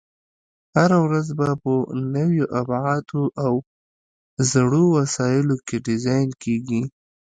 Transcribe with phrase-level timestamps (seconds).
[0.77, 1.73] هره ورځ به په
[2.15, 3.53] نویو ابعادو او
[4.51, 6.81] زړو وسایلو کې ډیزاین کېږي.